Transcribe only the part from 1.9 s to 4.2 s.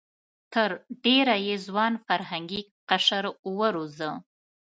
فرهنګي قشر وروزه.